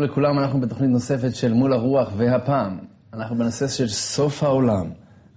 [0.00, 2.78] שלום לכולם, אנחנו בתוכנית נוספת של מול הרוח, והפעם
[3.12, 4.90] אנחנו בנושא של סוף העולם,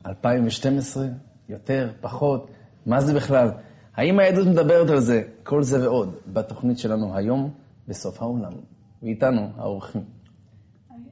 [0.05, 1.05] 2012,
[1.50, 2.52] יותר, פחות,
[2.86, 3.52] מה זה בכלל?
[3.96, 5.21] האם היהדות מדברת על זה?
[5.43, 7.54] כל זה ועוד בתוכנית שלנו היום,
[7.88, 8.52] בסוף העולם.
[9.04, 10.04] ואיתנו, האורחים.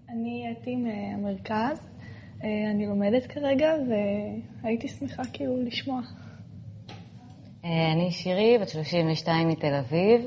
[0.09, 1.90] אני אתי מהמרכז,
[2.43, 3.73] אה, אני לומדת כרגע,
[4.63, 6.02] והייתי שמחה כאילו לשמוע.
[7.65, 10.21] אה, אני שירי, בת 32 מתל אביב.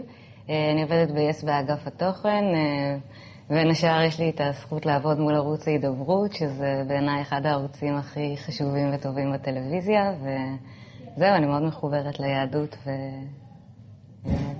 [0.48, 2.44] אה, אני עובדת ב-yes באגף התוכן.
[3.48, 8.36] בין השאר יש לי את הזכות לעבוד מול ערוץ ההידברות, שזה בעיניי אחד הערוצים הכי
[8.36, 12.90] חשובים וטובים בטלוויזיה, וזהו, אני מאוד מחוברת ליהדות, ו...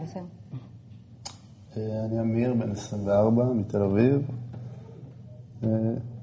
[0.03, 0.27] וזהו.
[1.77, 4.31] אני אמיר, בן 24, מתל אביב,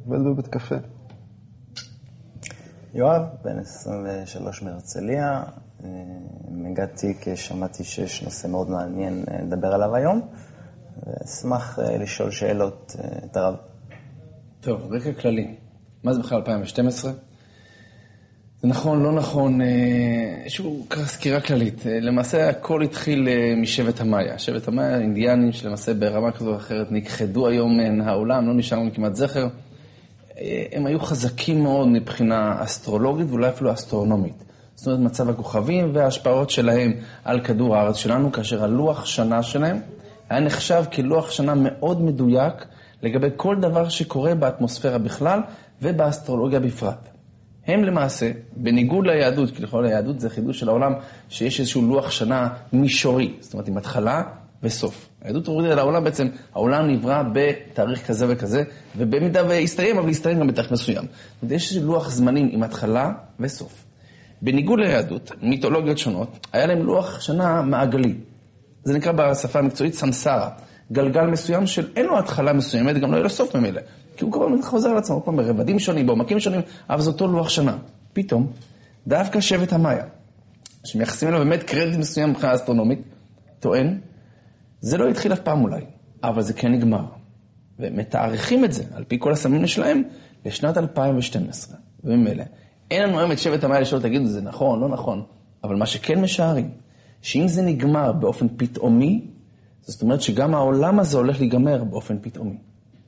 [0.05, 0.75] עובד בבית קפה.
[2.93, 5.43] יואב, בן 23 מהרצליה,
[6.71, 10.21] הגעתי כי שמעתי שיש נושא מאוד מעניין לדבר עליו היום.
[10.97, 13.55] ואשמח אה, לשאול שאלות אה, את הרב.
[14.61, 15.55] טוב, רקע כללי.
[16.03, 17.11] מה זה בכלל 2012?
[18.61, 19.61] זה נכון, לא נכון,
[20.43, 20.65] איזושהי
[21.05, 21.87] סקירה כללית.
[21.87, 24.39] אה, למעשה הכל התחיל משבט המאיה.
[24.39, 29.15] שבט המאיה, אינדיאנים שלמעשה ברמה כזו או אחרת נכחדו היום מהעולם, לא נשאר לנו כמעט
[29.15, 29.47] זכר.
[30.71, 34.43] הם היו חזקים מאוד מבחינה אסטרולוגית ואולי אפילו אסטרונומית.
[34.75, 39.81] זאת אומרת, מצב הכוכבים וההשפעות שלהם על כדור הארץ שלנו, כאשר הלוח שנה שלהם
[40.31, 42.53] היה נחשב כלוח שנה מאוד מדויק
[43.03, 45.39] לגבי כל דבר שקורה באטמוספירה בכלל
[45.81, 47.09] ובאסטרולוגיה בפרט.
[47.67, 50.93] הם למעשה, בניגוד ליהדות, כי לכל היהדות זה חידוש של העולם,
[51.29, 54.21] שיש איזשהו לוח שנה מישורי, זאת אומרת עם התחלה
[54.63, 55.09] וסוף.
[55.21, 58.63] היהדות הורידה לעולם בעצם, העולם נברא בתאריך כזה וכזה,
[58.97, 61.03] ובמידה ויסתיים, אבל יסתיים גם בתאריך מסוים.
[61.03, 63.85] זאת אומרת, יש לוח זמנים עם התחלה וסוף.
[64.41, 68.15] בניגוד ליהדות, מיתולוגיות שונות, היה להם לוח שנה מעגלי.
[68.83, 70.49] זה נקרא בשפה המקצועית סמסרה.
[70.91, 73.81] גלגל מסוים של אין לו התחלה מסוימת, גם לא יהיה לו סוף ממילא.
[74.17, 77.27] כי הוא כל הזמן חוזר על עצמו, כל ברבדים שונים, בעומקים שונים, אבל זה אותו
[77.27, 77.77] לוח שנה.
[78.13, 78.47] פתאום,
[79.07, 80.05] דווקא שבט המאיה,
[80.83, 82.99] שמייחסים אליו באמת קרדיט מסוים מבחינה אסטרונומית,
[83.59, 83.97] טוען,
[84.79, 85.81] זה לא התחיל אף פעם אולי,
[86.23, 87.05] אבל זה כן נגמר.
[87.79, 90.03] ומתארכים את זה, על פי כל הסמים שלהם,
[90.45, 91.77] לשנת 2012.
[92.03, 92.43] וממילא,
[92.91, 95.23] אין לנו היום את שבט המאיה לשאול, תגידו, זה נכון, לא נכון,
[95.63, 96.71] אבל מה שכן משערים,
[97.21, 99.27] שאם זה נגמר באופן פתאומי,
[99.81, 102.57] זאת אומרת שגם העולם הזה הולך להיגמר באופן פתאומי.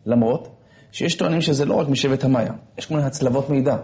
[0.05, 0.55] למרות
[0.91, 3.77] שיש טוענים שזה לא רק משבט המאיה, יש כל הצלבות מידע.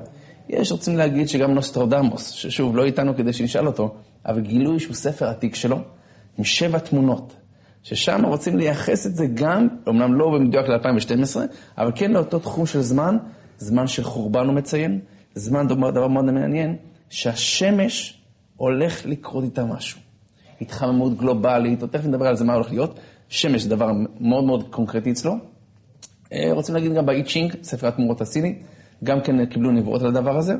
[0.49, 3.95] יש רוצים להגיד שגם נוסטרדמוס, ששוב, לא איתנו כדי שנשאל אותו,
[4.25, 5.77] אבל גילו איזשהו ספר עתיק שלו,
[6.37, 7.35] עם שבע תמונות,
[7.83, 11.37] ששם רוצים לייחס את זה גם, אמנם לא במדויק ל-2012,
[11.77, 13.17] אבל כן לאותו תחום של זמן,
[13.57, 14.99] זמן של חורבן הוא מציין,
[15.35, 16.75] זמן דבר, דבר מאוד מעניין,
[17.09, 18.21] שהשמש
[18.55, 20.08] הולך לקרות איתה משהו.
[20.61, 22.99] התחממות גלובלית, או תכף נדבר על זה מה הולך להיות.
[23.29, 25.33] שמש זה דבר מאוד מאוד קונקרטי אצלו.
[26.33, 28.55] אה, רוצים להגיד גם באי צ'ינג, ספר התמורות הסיני,
[29.03, 30.55] גם כן קיבלו נבואות על הדבר הזה.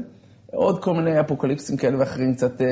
[0.46, 2.68] עוד כל מיני אפוקליפסים כאלה ואחרים, קצת אה,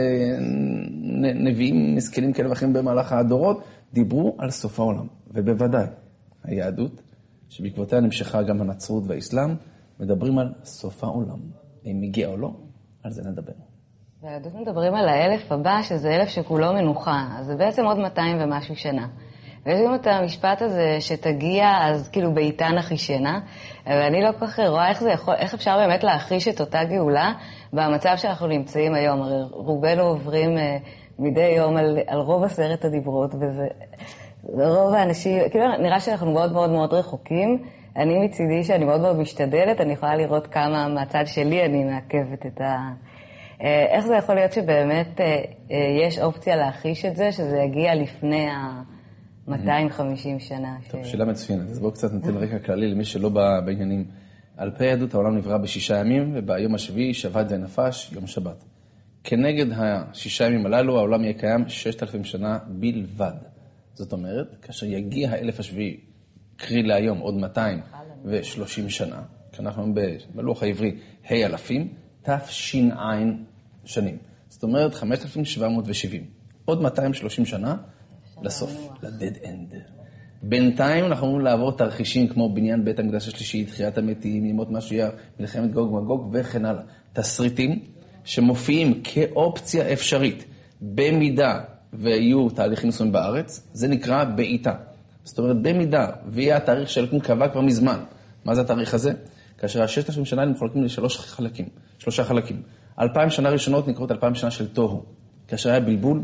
[1.36, 3.64] נביאים מסכנים כאלה ואחרים במהלך הדורות,
[3.94, 5.08] דיברו על סוף העולם.
[5.34, 5.86] ובוודאי,
[6.44, 7.02] היהדות,
[7.50, 9.56] שבעקבותיה נמשכה גם הנצרות והאסלאם,
[10.00, 11.40] מדברים על סוף העולם.
[11.86, 12.52] אם מגיע או לא,
[13.04, 13.67] על זה נדבר.
[14.28, 18.76] ביהדות מדברים על האלף הבא, שזה אלף שכולו מנוחה, אז זה בעצם עוד 200 ומשהו
[18.76, 19.08] שנה.
[19.66, 23.40] ויש גם את המשפט הזה, שתגיע, אז כאילו בעיתן אחישנה,
[23.86, 27.34] ואני לא כל כך רואה איך, יכול, איך אפשר באמת להחיש את אותה גאולה
[27.74, 29.22] במצב שאנחנו נמצאים היום.
[29.22, 30.62] הרי רובנו עוברים uh,
[31.20, 33.68] מדי יום על, על רוב עשרת הדיברות, וזה...
[34.44, 37.64] רוב האנשים, כאילו נראה שאנחנו מאוד מאוד מאוד רחוקים.
[37.96, 42.62] אני מצידי שאני מאוד מאוד משתדלת, אני יכולה לראות כמה מהצד שלי אני מעכבת את
[42.62, 42.78] ה...
[43.62, 45.42] אה, איך זה יכול להיות שבאמת אה,
[45.72, 50.78] אה, יש אופציה להכחיש את זה, שזה יגיע לפני ה-250 שנה?
[50.90, 51.70] טוב, שאלה מצוינת.
[51.70, 54.06] אז בואו קצת ניתן רקע כללי למי שלא בא בעניינים.
[54.58, 58.64] על פי היהדות העולם נברא בשישה ימים, וביום השביעי שבת ונפש, יום שבת.
[59.24, 63.34] כנגד השישה ימים הללו, העולם יהיה קיים ששת אלפים שנה בלבד.
[63.94, 65.98] זאת אומרת, כאשר יגיע האלף השביעי,
[66.58, 69.22] קרי להיום, עוד 230 שנה,
[69.52, 69.94] כשאנחנו
[70.36, 70.96] בלוח העברי
[71.30, 71.88] ה' אלפים,
[72.28, 73.14] תש"ע
[73.86, 74.18] שנים.
[74.50, 76.24] זאת אומרת 5,770.
[76.66, 77.76] עוד 230 שנה
[78.42, 79.76] לסוף, ל-dead end.
[80.44, 85.10] בינתיים אנחנו אמורים לעבור תרחישים כמו בניין בית המקדש השלישי, תחיית המתים, ימות משיח,
[85.40, 86.82] מלחמת גוג ומגוג וכן הלאה.
[87.14, 87.80] תסריטים
[88.24, 90.46] שמופיעים כאופציה אפשרית,
[90.82, 91.60] במידה
[91.94, 94.74] ויהיו תהליכים מסוימים בארץ, זה נקרא בעיטה.
[95.24, 98.00] זאת אומרת, במידה ויהיה התאריך שאלוקים קבע כבר מזמן.
[98.46, 99.14] מה זה התאריך הזה?
[99.58, 101.66] כאשר הששת אלפים שנה הם מחולקים לשלוש חלקים,
[102.00, 102.62] שלושה חלקים.
[103.00, 105.04] אלפיים שנה ראשונות נקראות אלפיים שנה של תוהו.
[105.48, 106.22] כאשר היה בלבול,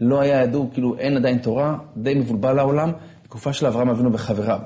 [0.00, 2.92] לא היה ידעו, כאילו אין עדיין תורה, די מבולבל העולם,
[3.22, 4.60] תקופה של אברהם אבינו וחבריו.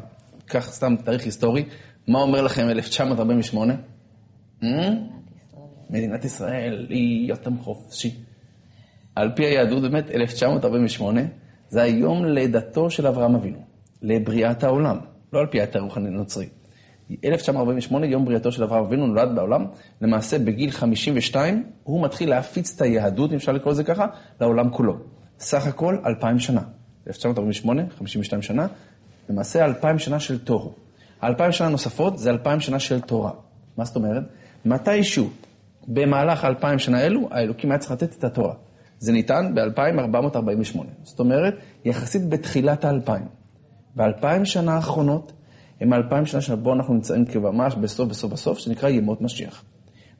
[0.46, 1.64] קח סתם תאריך היסטורי,
[2.08, 3.74] מה אומר לכם 1948?
[4.62, 4.64] Hmm?
[5.90, 8.16] מדינת ישראל היא יותם חופשי.
[9.14, 11.20] על פי היהדות, באמת, 1948
[11.68, 13.58] זה היום לידתו של אברהם אבינו,
[14.02, 14.98] לבריאת העולם,
[15.32, 16.48] לא על פי התארוך הנוצרי.
[17.24, 19.64] 1948, יום בריאתו של אברהם אבינו, נולד בעולם.
[20.00, 24.06] למעשה, בגיל 52, הוא מתחיל להפיץ את היהדות, אם אפשר לקרוא לזה ככה,
[24.40, 24.96] לעולם כולו.
[25.38, 26.60] סך הכל, אלפיים שנה.
[27.06, 28.66] 1948, 52 שנה,
[29.28, 30.72] למעשה אלפיים שנה של תוהו.
[31.20, 33.30] האלפיים שנה נוספות זה אלפיים שנה של תורה.
[33.76, 34.22] מה זאת אומרת?
[34.64, 35.28] מתישהו,
[35.88, 38.54] במהלך האלפיים שנה אלו, האלוקים היה צריך לתת את התורה.
[38.98, 40.78] זה ניתן ב-2448.
[41.02, 41.54] זאת אומרת,
[41.84, 43.24] יחסית בתחילת האלפיים.
[43.94, 45.32] באלפיים שנה האחרונות,
[45.80, 49.64] הם אלפיים שנה שבו אנחנו נמצאים כממש בסוף, בסוף, בסוף, שנקרא ימות משיח.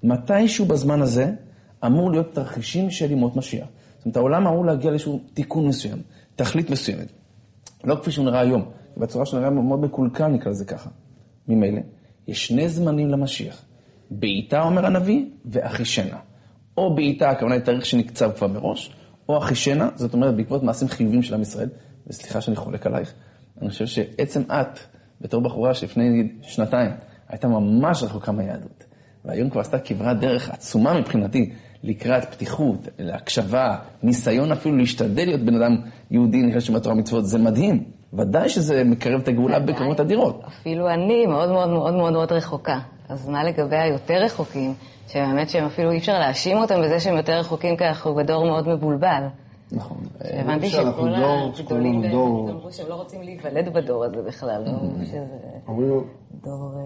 [0.03, 1.33] מתישהו בזמן הזה
[1.87, 3.67] אמור להיות תרחישים של ימות משיח.
[3.97, 5.99] זאת אומרת, העולם אמור להגיע לאיזשהו תיקון מסוים,
[6.37, 7.13] תכלית מסוימת.
[7.85, 8.65] לא כפי שהוא נראה היום,
[8.97, 10.91] בצורה שהוא נראה מאוד מקולקל, נקרא לזה ככה.
[11.49, 11.81] ממילא,
[12.29, 13.65] יש שני זמנים למשיח.
[14.11, 16.19] בעיטה, אומר הנביא, ואחישנה.
[16.77, 18.95] או בעיטה, הכוונה היא תאריך שנקצב כבר מראש,
[19.29, 21.69] או אחישנה, זאת אומרת, בעקבות מעשים חיוביים של עם ישראל,
[22.07, 23.15] וסליחה שאני חולק עלייך,
[23.63, 24.79] אני חושב שעצם את,
[25.21, 26.91] בתור בחורה שלפני שנתיים,
[27.29, 28.85] הייתה ממש רחוקה מהיהדות,
[29.25, 31.53] והיום כבר עשתה כברת דרך עצומה מבחינתי,
[31.83, 35.77] לקראת פתיחות, להקשבה, ניסיון אפילו להשתדל להיות בן אדם
[36.11, 37.85] יהודי, נקרא שם בתורה מצוות, זה מדהים.
[38.13, 40.43] ודאי שזה מקרב את הגאולה בכמות אדירות.
[40.47, 42.79] אפילו אני מאוד מאוד מאוד מאוד מאוד רחוקה.
[43.09, 44.75] אז מה לגבי היותר רחוקים,
[45.09, 48.69] שבאמת שהם אפילו אי אפשר להאשים אותם בזה שהם יותר רחוקים, כי אנחנו בדור מאוד
[48.69, 49.23] מבולבל.
[49.73, 49.97] נכון.
[50.21, 55.25] הבנתי שכל דור, הגדולים דור- אמרו שהם לא רוצים להיוולד בדור הזה בכלל, לא שזה
[55.69, 56.01] אומרים
[56.45, 56.73] דור...
[56.77, 56.81] אה,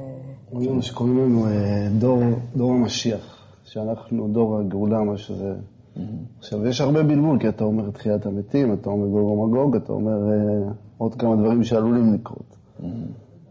[0.52, 2.20] אומרים שקוראים לנו אה, דור,
[2.56, 5.54] דור המשיח, שאנחנו דור הגאולה, מה שזה.
[6.38, 10.12] עכשיו, יש הרבה בלבול, כי אתה אומר תחיית המתים, אתה אומר גוג ומגוג, אתה אומר
[10.32, 12.56] אה, עוד כמה דברים שעלולים לקרות.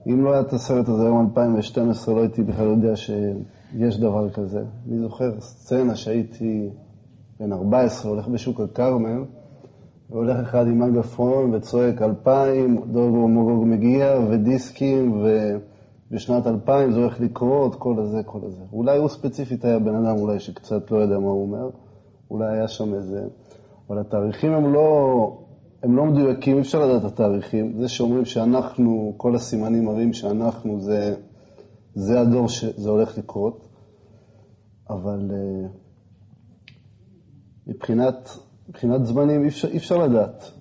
[0.07, 4.63] אם לא היה את הסרט הזה היום 2012, לא הייתי בכלל יודע שיש דבר כזה.
[4.89, 6.69] אני זוכר סצנה שהייתי
[7.39, 9.24] בן 14, הולך בשוק הכרמל,
[10.09, 15.24] והולך אחד עם מגפון וצועק אלפיים, דוג ומגוג מגיע, ודיסקים,
[16.12, 18.63] ובשנת אלפיים זה הולך לקרות, כל הזה, כל הזה.
[18.74, 21.69] אולי הוא ספציפית היה בן אדם אולי שקצת לא יודע מה הוא אומר,
[22.31, 23.27] אולי היה שם איזה...
[23.89, 25.38] אבל התאריכים הם לא,
[25.83, 27.81] הם לא מדויקים, אי אפשר לדעת את התאריכים.
[27.81, 31.15] זה שאומרים שאנחנו, כל הסימנים מראים שאנחנו, זה,
[31.94, 33.68] זה הדור שזה הולך לקרות,
[34.89, 35.68] אבל אה,
[37.68, 38.30] מבחינת,
[38.69, 40.51] מבחינת זמנים אי אפשר, אי אפשר לדעת.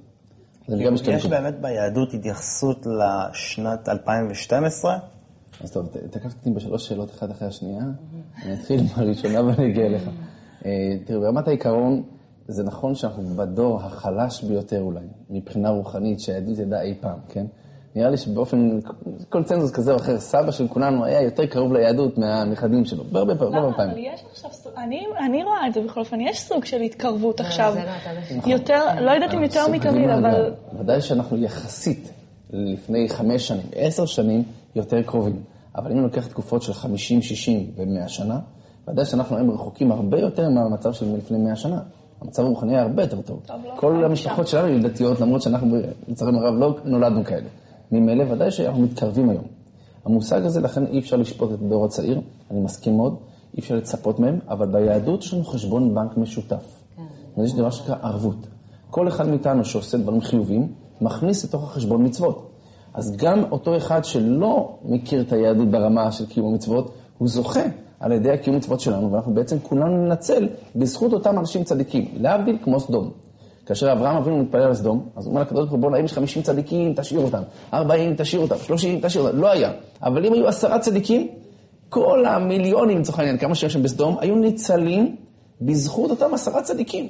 [1.13, 4.99] יש באמת ביהדות התייחסות לשנת 2012?
[5.61, 7.85] אז טוב, תקפת אותי בשלוש שאלות אחת אחרי השנייה.
[8.45, 10.09] אני אתחיל מהראשונה ואני אגיע אליך.
[10.65, 10.71] אה,
[11.05, 12.03] תראו, ברמת העיקרון,
[12.49, 17.47] זה נכון שאנחנו בדור החלש ביותר אולי, מבחינה רוחנית, שהיהדות ידעה אי פעם, כן?
[17.97, 18.79] נראה לי שבאופן
[19.29, 23.55] קונצנזוס כזה או אחר, סבא של כולנו היה יותר קרוב ליהדות מהנכדים שלו, בהרבה פעמים,
[23.55, 23.69] למה?
[23.69, 27.41] אבל יש עכשיו סוג, אני, אני רואה את זה בכל אופן, יש סוג של התקרבות
[27.41, 27.73] עכשיו.
[27.75, 28.53] זה לא השני.
[28.53, 30.53] יותר, לא יודעת אם יותר מתמיד, אבל.
[30.79, 32.13] ודאי שאנחנו יחסית
[32.51, 34.43] לפני חמש שנים, עשר שנים,
[34.75, 35.43] יותר קרובים.
[35.77, 38.39] אבל אם אני לוקח תקופות של 50, 60 ו-100 שנה,
[38.89, 41.81] ודאי שאנחנו היום רחוקים הרבה יותר מהמצב של לפני 100 שנה.
[42.20, 43.41] המצב הרוחני היה הרבה יותר טוב.
[43.46, 45.77] טוב, לא כל חיים המשפחות שלנו היו דתיות, למרות שאנחנו,
[46.08, 47.49] לצערנו הרב, לא נולדנו כאלה.
[47.93, 49.44] ממילא ודאי שאנחנו מתקרבים היום.
[50.05, 52.20] המושג הזה, לכן אי אפשר לשפוט את הדור הצעיר,
[52.51, 53.17] אני מסכים מאוד,
[53.55, 56.82] אי אפשר לצפות מהם, אבל ביהדות יש לנו חשבון בנק משותף.
[57.39, 58.46] ויש דבר שנקרא ערבות.
[58.91, 62.51] כל אחד מאיתנו שעושה דברים חיוביים, מכניס לתוך החשבון מצוות.
[62.94, 67.63] אז גם אותו אחד שלא מכיר את היהדות ברמה של קיום המצוות, הוא זוכה
[68.01, 72.81] על ידי הקיום מצוות שלנו, ואנחנו בעצם כולנו ננצל בזכות אותם אנשים צדיקים, להבדיל כמו
[72.81, 73.11] סדום.
[73.72, 76.12] כאשר אברהם אבינו מתפלל על סדום, אז הוא אומר לקדוש ברוך הוא, בוא'נה, אם יש
[76.12, 77.43] 50 צדיקים, תשאיר אותם,
[77.74, 79.72] 40, תשאיר אותם, 30, תשאיר אותם, לא היה.
[80.02, 81.29] אבל אם היו עשרה צדיקים,
[81.88, 85.17] כל המיליונים, לצורך העניין, כמה שיש שם בסדום, היו ניצלים
[85.60, 87.08] בזכות אותם עשרה צדיקים.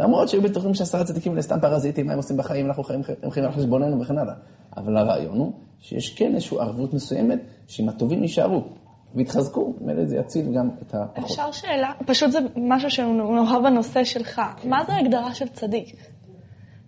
[0.00, 3.30] למרות שהיו בטוחים שעשרה צדיקים אלה סתם פרזיטים, מה הם עושים בחיים, אנחנו חיים, הם
[3.30, 4.34] חיים על חשבוננו וכן הלאה.
[4.76, 8.62] אבל הרעיון הוא שיש כן איזושהי ערבות מסוימת, שאם הטובים יישארו
[9.14, 11.24] ויתחזקו, מילא זה יציל גם את הפחות.
[11.30, 14.40] אפשר שאלה, פשוט זה משהו שהוא נורא בנושא שלך.
[14.64, 15.96] מה זה הגדרה של צדיק?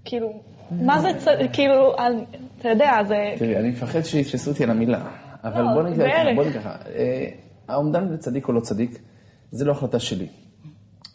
[0.05, 0.33] כאילו,
[0.71, 1.51] מה זה צדיק?
[1.53, 1.95] כאילו,
[2.59, 3.15] אתה יודע, זה...
[3.39, 5.09] תראי, אני מפחד שיתפסו אותי על המילה,
[5.45, 6.37] אבל לא, בוא נגיד ככה, בערך.
[6.37, 6.77] בוא נגיד ככה.
[6.95, 7.27] אה,
[7.69, 8.99] האומדן לצדיק או לא צדיק,
[9.51, 10.27] זה לא החלטה שלי.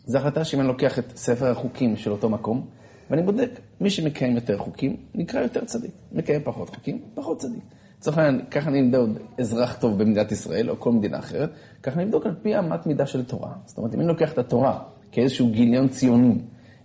[0.06, 2.66] זו החלטה שאם אני לוקח את ספר החוקים של אותו מקום,
[3.10, 5.92] ואני בודק, מי שמקיים יותר חוקים, נקרא יותר צדיק.
[6.12, 7.64] מקיים פחות חוקים, פחות צדיק.
[8.00, 11.50] לצורך העניין, ככה אני אמדוד אזרח טוב במדינת ישראל, או כל מדינה אחרת,
[11.84, 13.52] ככה אני אבדוק על פי אמת מידה של תורה.
[13.66, 14.80] זאת אומרת, אם אני לוקח את התורה
[15.12, 16.42] כאיזשהו גיליון ציוני,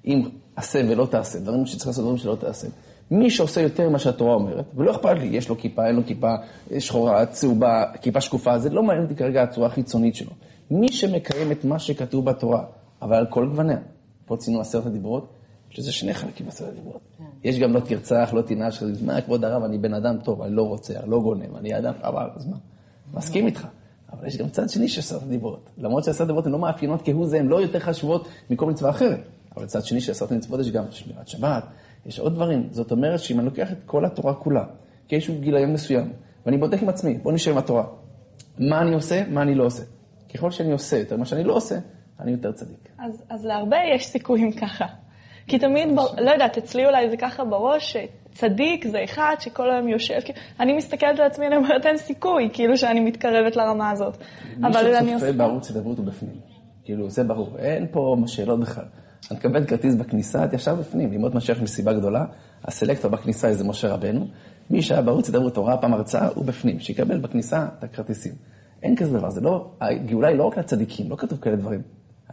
[0.07, 0.23] אם
[0.57, 2.69] עשה ולא תעשה, דברים שצריך לעשות, דברים שלא תעשה,
[3.11, 6.35] מי שעושה יותר ממה שהתורה אומרת, ולא אכפת לי, יש לו כיפה, אין לו כיפה,
[6.79, 10.31] שחורה, צהובה, כיפה שקופה, זה לא מעניין אותי כרגע הצורה החיצונית שלו.
[10.71, 12.65] מי שמקיים את מה שכתוב בתורה,
[13.03, 13.79] אבל על כל גווניה,
[14.27, 15.33] פה ציינו עשרת הדיברות,
[15.75, 17.01] יש לזה שני חלקים בעשרת הדיברות.
[17.45, 20.63] יש גם לא תרצח, לא תנעש, מה, כבוד הרב, אני בן אדם טוב, אני לא
[20.63, 22.57] רוצח, לא גונב, אני אדם, אבל, אז מה?
[23.15, 23.67] מסכים איתך.
[24.13, 25.71] אבל יש גם צד שני של עשרת הדיברות.
[25.79, 29.21] למרות שעשרת הדיברות הן לא מאפיינות כהוא זה, הן לא יותר חשובות מכל מצווה אחרת.
[29.57, 31.65] אבל צד שני של עשרת המצוות יש גם שמירת שבת,
[32.07, 32.69] יש עוד דברים.
[32.71, 34.65] זאת אומרת שאם אני לוקח את כל התורה כולה,
[35.09, 36.13] כאיזשהו גיליון מסוים,
[36.47, 37.85] ואני בודק עם עצמי, בוא נשב עם התורה.
[38.59, 39.83] מה אני עושה, מה אני לא עושה.
[40.35, 41.79] ככל שאני עושה יותר מה שאני לא עושה,
[42.21, 42.89] אני יותר צדיק.
[42.99, 45.04] אז, אז להרבה יש סיכויים ככה.
[45.47, 45.89] כי תמיד.
[46.19, 50.73] לא יודעת, אצלי אולי זה ככה בראש, שצדיק זה אחד שכל היום יושב, כאילו, אני
[50.73, 54.17] מסתכלת על עצמי, אני אומרת, אין סיכוי, כאילו, שאני מתקרבת לרמה הזאת.
[54.63, 55.03] אבל אני עושה...
[55.03, 56.37] מי שצופה בערוץ הידברות הוא בפנים.
[56.85, 58.85] כאילו, זה ברור, אין פה שאלות בכלל.
[59.31, 62.25] אני מקבל כרטיס בכניסה, את ישר בפנים, ללמוד משיח מסיבה גדולה,
[62.65, 64.27] הסלקטור בכניסה איזה משה רבנו,
[64.71, 68.33] מי שהיה בערוץ הידברות הוראה פעם הרצאה, הוא בפנים, שיקבל בכניסה את הכרטיסים.
[68.83, 71.83] אין כזה דבר, זה לא, הגאולה היא לא רק לצדיקים, לא כתוב כאלה דברים.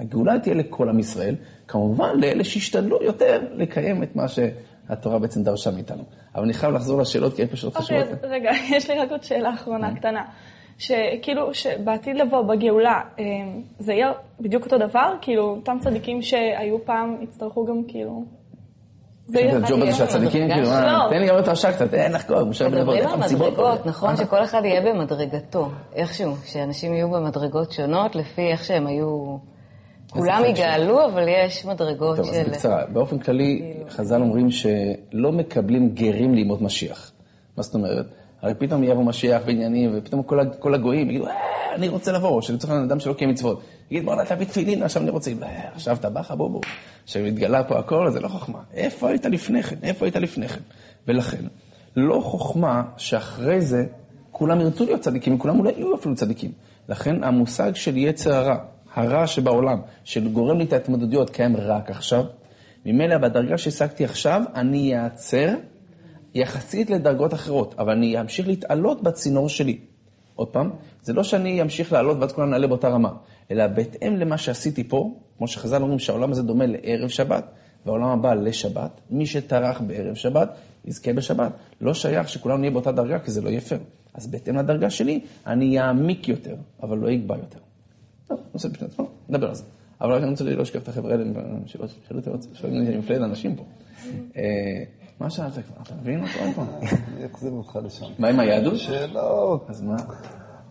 [0.02, 1.36] הגאולה תהיה לכל עם ישראל,
[1.68, 6.04] כמובן לאלה שהשתדלו יותר לקיים את מה שהתורה בעצם דרשה מאיתנו.
[6.36, 8.08] אבל אני חייב לחזור לשאלות, כי אין פה שאלות חשובות.
[8.12, 10.22] אוקיי, רגע, יש לי רק עוד שאלה אחרונה קטנה.
[10.78, 13.26] שכאילו, שבעתיד לבוא, בגאולה, אה,
[13.80, 15.14] זה יהיה בדיוק אותו דבר?
[15.22, 18.26] כאילו, אותם צדיקים שהיו פעם, יצטרכו גם כאילו...
[19.26, 19.40] זה.
[19.40, 20.70] הג'וב הזה של הצדיקים, כאילו.
[21.10, 24.44] תן לי גם את הרשע קצת, אין לחקור, משה רבנו, מדברים על מדרגות, נכון, שכל
[24.44, 29.38] אחד יהיה במדרגתו, איכשהו, שאנשים יהיו במדרגות שונות, לפי איך שהם היו...
[30.12, 32.24] כולם יגאלו, אבל יש מדרגות של...
[32.24, 32.86] טוב, אז בקצרה.
[32.94, 37.12] באופן כללי, חז"ל אומרים שלא מקבלים גרים לימות משיח.
[37.58, 38.06] מה זאת אומרת?
[38.42, 40.24] הרי פתאום יבוא משיח ועניינים, ופתאום
[40.60, 41.34] כל הגויים יגידו, אה,
[41.76, 43.62] אני רוצה לבוא, שלצורך העניין אדם שלא קיים מצוות.
[43.92, 46.62] יגיד, בוא נתביא תפילין, עכשיו אני רוצה, אה, עכשיו אתה בא בובו.
[47.04, 48.60] עכשיו התגלה פה הכל, זה לא חוכמה.
[48.74, 49.76] איפה היית לפני כן?
[49.84, 50.62] איפה היית לפני כן?
[51.08, 51.46] ולכן,
[51.96, 53.84] לא חוכמה שאחרי זה
[54.32, 56.52] כולם ירצו להיות צדיקים, וכולם אולי יהיו אפילו צדיקים.
[56.90, 58.56] לכן המושג של יצר הרע,
[58.94, 62.24] הרע שבעולם, שגורם לי את ההתמודדויות, קיים רק עכשיו.
[62.86, 65.48] ממילא בדרגה שהשגתי עכשיו, אני אעצר
[66.36, 69.80] יחסית לדרגות אחרות, אבל אני אמשיך להתעלות בצינור שלי.
[70.36, 70.70] עוד פעם,
[71.02, 73.12] זה לא שאני אמשיך לעלות ואז כולנו נעלה באותה רמה,
[73.52, 77.46] אלא בהתאם למה שעשיתי פה, כמו שחז"ל אומרים שהעולם הזה דומה לערב שבת,
[77.86, 80.50] והעולם הבא לשבת, מי שטרח בערב שבת,
[80.86, 81.52] יזכה בשבת.
[81.82, 83.62] לא שייך שכולנו נהיה באותה דרגה, כי זה לא יהיה.
[84.14, 87.60] אז בהתאם לדרגה שלי, אני אעמיק יותר, אבל לא אגבה יותר.
[88.32, 89.64] טוב, נושא בפני עצמו, נדבר על זה.
[90.02, 91.24] אבל אני רוצה לא לשכב את החבר'ה האלה,
[91.66, 91.88] שלא
[92.54, 93.64] שואלים אני מפלה לאנשים פה.
[94.38, 94.42] אה,
[95.20, 95.84] מה שאלת כבר?
[95.84, 96.68] אתה מבין אותו עוד פעם?
[97.18, 98.06] אני אחזיר אותך לשם.
[98.20, 98.78] מה עם היהדות?
[98.78, 99.66] שאלות.
[99.70, 99.96] אז מה?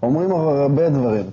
[0.03, 1.27] אומרים הרבה דברים.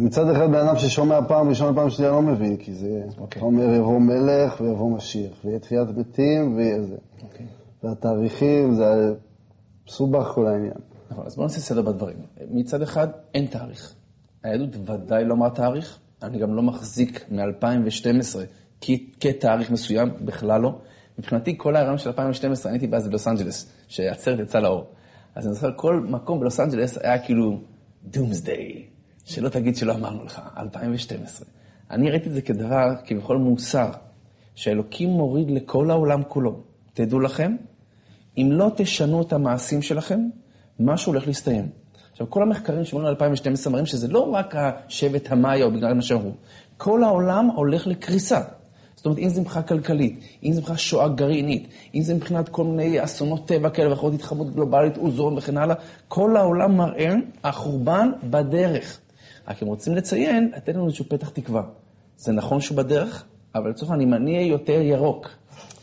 [0.00, 3.02] מצד אחד, בן אדם ששומע פעם ראשונה, פעם שנייה, לא מבין, כי זה...
[3.18, 3.42] אוקיי.
[3.42, 6.96] אומר, יבוא מלך ויבוא משיח, ויהיה תחיית מתים ויהיה זה.
[7.22, 7.46] אוקיי.
[7.84, 9.14] והתאריכים, זה
[9.88, 10.74] מסובך כל העניין.
[11.10, 12.16] נכון, אז בואו נעשה סדר בדברים.
[12.50, 13.94] מצד אחד, אין תאריך.
[14.42, 18.36] היהדות ודאי לא אמרה תאריך, אני גם לא מחזיק מ-2012
[19.20, 20.78] כתאריך מסוים, בכלל לא.
[21.18, 24.86] מבחינתי, כל הרעיון של 2012, אני הייתי אז בלוס אנג'לס, שהעצרת יצאה לאור.
[25.34, 27.60] אז אני זוכר, כל מקום בלוס אנג'לס היה כאילו
[28.04, 28.86] דומסדיי,
[29.24, 31.46] שלא תגיד שלא אמרנו לך, 2012.
[31.90, 33.90] אני ראיתי את זה כדבר, כבכל מוסר,
[34.54, 36.62] שאלוקים מוריד לכל העולם כולו.
[36.94, 37.56] תדעו לכם,
[38.36, 40.20] אם לא תשנו את המעשים שלכם,
[40.80, 41.81] משהו הולך להסתיים.
[42.22, 46.02] עכשיו, כל המחקרים שאומרים על 2012 מראים שזה לא רק השבט המאיה או בגלל מה
[46.02, 46.30] שאמרו,
[46.76, 48.40] כל העולם הולך לקריסה.
[48.94, 52.64] זאת אומרת, אם זה מבחינה כלכלית, אם זה מבחינת שואה גרעינית, אם זה מבחינת כל
[52.64, 55.74] מיני אסונות טבע כאלה ואחרות, התחממות גלובלית, אוזון וכן הלאה,
[56.08, 57.14] כל העולם מראה,
[57.44, 59.00] החורבן בדרך.
[59.48, 61.62] רק אם רוצים לציין, לתת לנו איזשהו פתח תקווה.
[62.16, 63.24] זה נכון שהוא בדרך,
[63.54, 65.28] אבל לצורך העניין, אם אני אהיה יותר ירוק,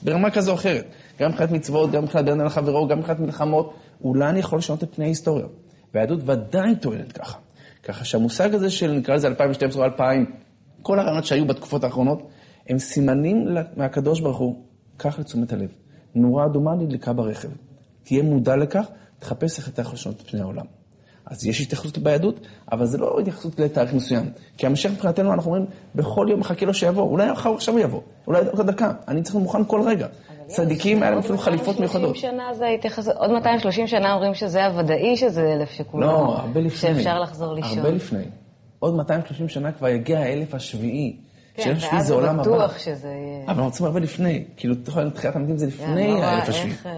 [0.01, 0.85] ברמה כזו או אחרת,
[1.19, 4.83] גם מבחינת מצוות, גם מבחינת בן אדם לחברו, גם מבחינת מלחמות, אולי אני יכול לשנות
[4.83, 5.45] את פני ההיסטוריה.
[5.93, 7.37] והיהדות ודאי טוענת ככה.
[7.83, 10.25] ככה שהמושג הזה של, נקרא לזה 2012 או 2000,
[10.81, 12.29] כל הרעיונות שהיו בתקופות האחרונות,
[12.69, 14.63] הם סימנים מהקדוש ברוך הוא,
[14.97, 15.69] קח לתשומת הלב.
[16.15, 17.49] נורה אדומה נדלקה ברכב.
[18.03, 18.85] תהיה מודע לכך,
[19.19, 20.65] תחפש איך אתה יכול לשנות את פני העולם.
[21.25, 22.39] אז יש התייחסות ביהדות,
[22.71, 24.31] אבל זה לא התייחסות לתאריך מסוים.
[24.57, 25.65] כי המשיח מבחינתנו, אנחנו אומרים,
[25.95, 27.03] בכל יום מחכה לו שיבוא.
[27.03, 28.91] אולי אחר עכשיו יבוא, אולי עוד דקה.
[29.07, 30.07] אני צריך להיות מוכן כל רגע.
[30.49, 32.15] צדיקים, היה להם אפילו חליפות מיוחדות.
[32.15, 36.59] 230 שנה זה התייחסות, עוד 230 שנה אומרים שזה הוודאי שזה אלף שכולם, לא, הרבה
[36.59, 36.95] לפני.
[36.95, 37.77] שאפשר לחזור לישון.
[37.77, 38.23] הרבה לפני.
[38.79, 41.17] עוד 230 שנה כבר יגיע האלף השביעי.
[41.53, 43.43] כן, ואז זה בטוח שזה יהיה...
[43.43, 44.45] אבל אנחנו רוצים הרבה לפני.
[44.57, 44.75] כאילו,
[45.13, 46.75] תחילת המתים זה לפני האלף השביעי.
[46.85, 46.97] אה,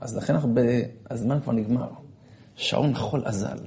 [0.00, 0.54] אז לכן אנחנו,
[1.10, 1.88] הזמן כבר נגמר.
[2.56, 3.58] שעון חול אזל.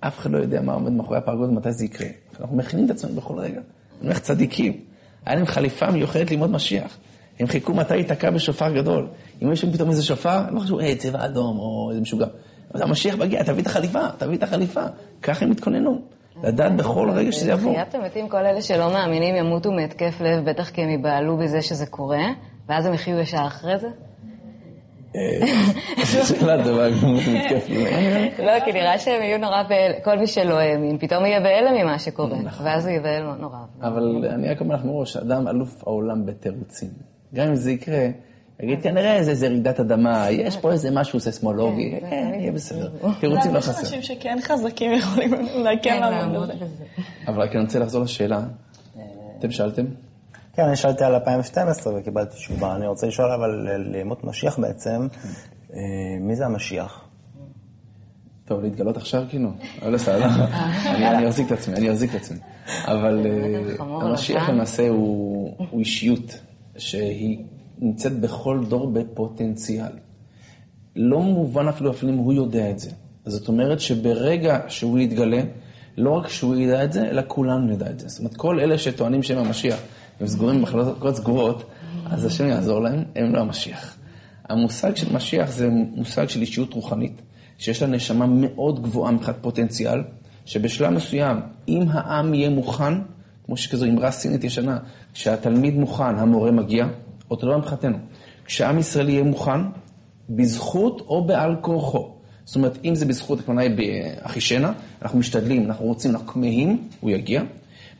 [0.00, 2.08] אף אחד לא יודע מה עומד מאחורי הפרגוד ומתי זה יקרה.
[2.40, 3.60] אנחנו מכינים את עצמנו בכל רגע.
[4.00, 4.80] אני אומר צדיקים.
[5.26, 6.98] היה להם חליפה מיוחדת ללמוד משיח.
[7.40, 9.08] הם חיכו מתי ייתקע בשופר גדול.
[9.42, 12.26] אם יש שם פתאום איזה שופר, הם לא חשבו, היי, צבע אדום, או איזה משוגע.
[12.74, 14.82] אבל המשיח מגיע, תביא את החליפה, תביא את החליפה.
[15.22, 16.00] ככה הם התכוננו.
[16.42, 17.72] לדעת בכל רגע שזה יבוא.
[17.72, 21.86] תחיית המתים, כל אלה שלא מאמינים ימותו מהתקף לב, בטח כי הם ייבהלו בזה שזה
[21.86, 22.24] קורה,
[22.68, 23.88] ואז הם יחיו ישר אחרי זה?
[26.42, 26.66] לב.
[28.46, 31.98] לא, כי נראה שהם יהיו נורא בהלם, כל מי שלא האמין, פתאום יהיה בהלם ממה
[31.98, 33.58] שקורה, ואז הוא יהיה בהלם נורא.
[33.82, 37.17] אבל אני רק אומר לך מראש, אדם אלוף העולם בתירוצים.
[37.34, 38.08] גם אם זה יקרה,
[38.60, 42.90] יגיד, כנראה זה איזה רעידת אדמה, יש פה איזה משהו ססמולוגי, כן, יהיה בסדר.
[43.20, 43.80] תירוצים לא יש חסר.
[43.80, 46.84] אנשים שכן חזקים יכולים אולי כן לעמוד בזה.
[47.26, 48.40] אבל רק אני רוצה לחזור לשאלה.
[49.38, 49.84] אתם שאלתם?
[50.52, 52.76] כן, אני שאלתי על 2012 וקיבלתי תשובה.
[52.76, 55.08] אני רוצה לשאול אבל על ימות משיח בעצם,
[55.74, 55.80] אה,
[56.20, 57.04] מי זה המשיח?
[58.44, 59.50] טוב, להתגלות עכשיו כאילו?
[59.82, 60.28] אבל בסדר,
[60.86, 62.38] אני אחזיק את עצמי, אני אחזיק את עצמי.
[62.84, 64.48] אבל אה, המשיח.
[64.48, 66.40] למעשה הוא הוא אישיות
[66.78, 67.44] שהיא
[67.78, 69.92] נמצאת בכל דור בפוטנציאל.
[70.96, 72.90] לא מובן אפילו אפילו אם הוא יודע את זה.
[73.26, 75.40] זאת אומרת שברגע שהוא יתגלה,
[75.96, 78.08] לא רק שהוא ידע את זה, אלא כולנו נדע את זה.
[78.08, 79.80] זאת אומרת, כל אלה שטוענים שהם המשיח,
[80.20, 81.64] הם סגורים במחלקות סגורות,
[82.06, 83.96] אז השם יעזור להם, הם לא המשיח.
[84.48, 87.22] המושג של משיח זה מושג של אישיות רוחנית,
[87.58, 90.00] שיש לה נשמה מאוד גבוהה מבחינת פוטנציאל,
[90.44, 92.94] שבשלב מסוים, אם העם יהיה מוכן,
[93.46, 94.78] כמו שכזו אמרה סינית ישנה,
[95.14, 96.86] כשהתלמיד מוכן, המורה מגיע,
[97.30, 97.98] אותו דבר מבחינתנו.
[98.44, 99.60] כשעם ישראל יהיה מוכן,
[100.30, 102.14] בזכות או בעל כורחו.
[102.44, 104.72] זאת אומרת, אם זה בזכות, הכוונה היא באחישנה,
[105.02, 107.42] אנחנו משתדלים, אנחנו רוצים, אנחנו כמהים, הוא יגיע.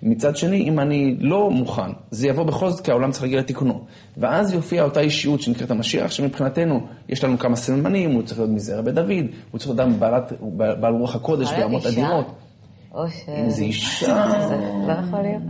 [0.03, 3.85] מצד שני, אם אני לא מוכן, זה יבוא בכל זאת, כי העולם צריך להגיע לתיקונו.
[4.17, 8.83] ואז יופיע אותה אישיות שנקראת המשיח, שמבחינתנו, יש לנו כמה סממנים, הוא צריך להיות מזרע
[8.83, 10.33] בית דוד, הוא צריך להיות אדם בעלת,
[10.81, 12.01] בעל רוח הקודש ברמות אישה?
[12.01, 12.27] אדירות.
[12.94, 13.29] או ש...
[13.29, 15.42] אם זה אישה, זה לא יכול להיות.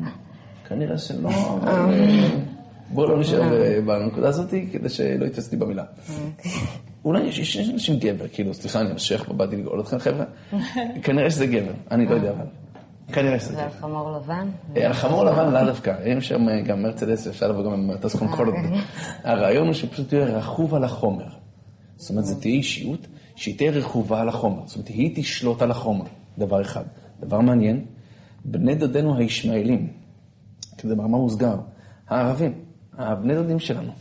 [0.69, 2.29] כנראה שלא, אבל אה,
[2.91, 5.85] בואו לא נשאר אה, בנקודה הזאת, כדי שלא יתפס אותי במילה.
[7.05, 10.25] אולי יש אנשים גבר, כאילו, סליחה, אני המשך, באתי לגאול אתכם, חבר'ה.
[11.03, 12.47] כנראה שזה גבר, אני לא יודע אבל.
[13.13, 13.79] כנראה שזה זה על גבר.
[13.81, 14.49] חמור לבן?
[14.77, 17.91] אה, על חמור לבן לאו דווקא, הם שם אה, גם מרצדס, אפשר לבוא גם עם
[17.91, 18.55] מטוס קונקורד.
[19.25, 21.29] הרעיון הוא שפשוט תהיה רכוב על החומר.
[21.97, 24.63] זאת אומרת, זו תהיה אישיות שהיא תהיה רכובה על החומר.
[24.67, 26.05] זאת אומרת, היא תשלוט על החומר,
[26.39, 26.85] דבר אחד.
[27.21, 27.85] דבר מעניין,
[28.45, 29.98] בני דודינו הישמעאלים,
[30.81, 31.57] כזה במאמר מוסגר,
[32.09, 32.53] הערבים,
[32.99, 33.93] הבני דודים שלנו,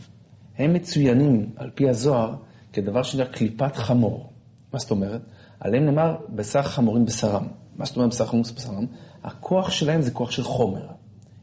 [0.58, 2.34] הם מצוינים על פי הזוהר
[2.72, 4.32] כדבר שנקרא קליפת חמור.
[4.72, 5.20] מה זאת אומרת?
[5.60, 7.46] עליהם נאמר בשר חמורים בשרם.
[7.76, 8.86] מה זאת אומרת בשר חמורים בשרם?
[9.24, 10.86] הכוח שלהם זה כוח של חומר.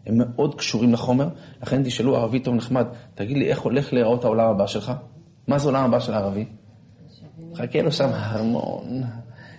[0.05, 1.29] הם מאוד קשורים לחומר,
[1.61, 4.91] לכן תשאלו ערבי טוב נחמד, תגיד לי איך הולך להיראות העולם הבא שלך?
[5.47, 6.45] מה זה העולם הבא של הערבי?
[7.55, 9.03] חכה לו שם הרמון,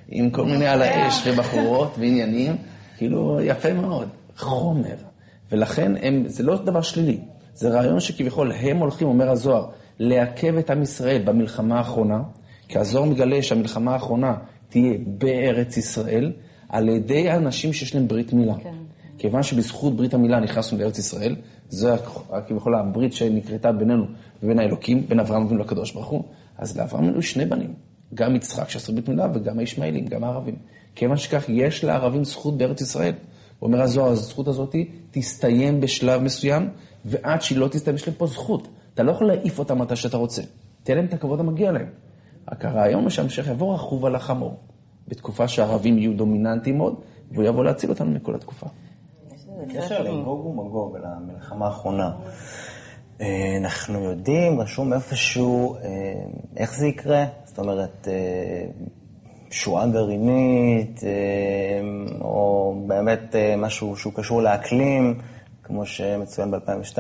[0.09, 2.57] עם כל מיני על האש ובחורות ועניינים,
[2.97, 4.97] כאילו יפה מאוד, חומר.
[5.53, 7.21] ולכן הם, זה לא דבר שלילי,
[7.55, 9.67] זה רעיון שכביכול הם הולכים, אומר הזוהר,
[9.99, 12.23] לעכב את עם ישראל במלחמה האחרונה,
[12.69, 14.35] כי הזוהר מגלה שהמלחמה האחרונה
[14.69, 16.33] תהיה בארץ ישראל,
[16.69, 18.55] על ידי האנשים שיש להם ברית מילה.
[18.55, 18.75] כן.
[19.19, 21.37] כיוון שבזכות ברית המילה נכנסנו לארץ ישראל,
[21.69, 21.95] זו
[22.47, 24.05] כביכול הברית שנקרתה בינינו
[24.43, 26.23] ובין האלוקים, בין אברהם אבינו לקדוש ברוך הוא,
[26.59, 27.75] אז לאברהם היו שני בנים,
[28.15, 30.57] גם יצחק שעשו ברית מילה וגם הישמעאלים, גם הערבים.
[30.95, 33.13] כיוון שכך יש לערבים זכות בארץ ישראל.
[33.63, 34.75] אומר הזוהר, הזכות הזאת
[35.11, 36.71] תסתיים בשלב מסוים,
[37.05, 38.69] ועד שהיא לא תסתיים, יש להם פה זכות.
[38.95, 40.43] אתה לא יכול להעיף אותם מתי שאתה רוצה.
[40.83, 41.87] תן להם את הכבוד המגיע להם.
[42.53, 44.57] רק הרעיון הוא שהמשך יבוא רכוב על החמור,
[45.09, 46.95] בתקופה שהערבים יהיו דומיננטיים מאוד,
[47.31, 48.67] והוא יבוא להציל אותנו מכל התקופה.
[49.61, 52.11] בקשר לגוג ומגוג, למלחמה האחרונה.
[53.21, 55.81] אה, אנחנו יודעים, רשום איפשהו, אה,
[56.57, 57.25] איך זה יקרה?
[57.45, 58.67] זאת אומרת, אה,
[59.51, 61.11] שואה גרעינית, אה,
[62.21, 65.19] או באמת אה, משהו שהוא קשור לאקלים,
[65.63, 66.99] כמו שמצוין ב-2012.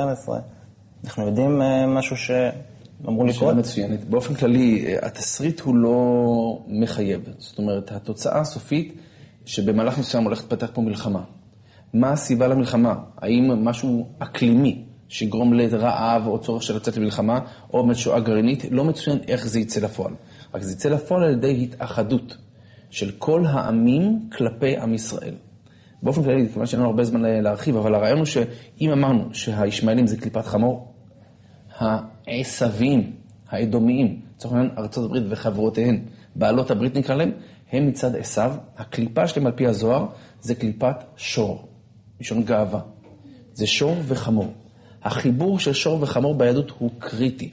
[1.04, 3.56] אנחנו יודעים אה, משהו שאמור שאלה לקרות?
[3.56, 4.04] מצוינת.
[4.04, 7.20] באופן כללי, התסריט הוא לא מחייב.
[7.38, 8.94] זאת אומרת, התוצאה הסופית,
[9.44, 11.22] שבמהלך מסוים הולכת להתפתח פה מלחמה.
[11.94, 12.94] מה הסיבה למלחמה?
[13.18, 17.40] האם משהו אקלימי שיגרום לרעב או צורך של לצאת למלחמה,
[17.72, 18.64] או באמת שואה גרעינית?
[18.70, 20.12] לא מצוין איך זה יצא לפועל.
[20.56, 22.36] רק זה יצא לפועל על ידי התאחדות
[22.90, 25.34] של כל העמים כלפי עם ישראל.
[26.02, 30.16] באופן כללי, כיוון שאין לנו הרבה זמן להרחיב, אבל הרעיון הוא שאם אמרנו שהישמעאלים זה
[30.16, 30.94] קליפת חמור,
[31.78, 33.12] העשבים,
[33.48, 37.30] האדומיים, לצורך העניין ארצות הברית וחברותיהן, בעלות הברית נקרא להם,
[37.72, 40.06] הם מצד עשיו, הקליפה שלהם על פי הזוהר
[40.40, 41.68] זה קליפת שור,
[42.18, 42.80] מלשון גאווה.
[43.54, 44.52] זה שור וחמור.
[45.02, 47.50] החיבור של שור וחמור ביהדות הוא קריטי.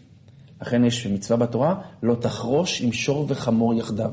[0.63, 4.12] לכן יש מצווה בתורה, לא תחרוש עם שור וחמור יחדיו.